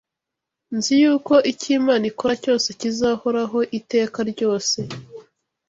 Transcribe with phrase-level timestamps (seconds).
[0.75, 4.77] Nzi yuko icyo Imana ikora cyose kizahoraho iteka ryose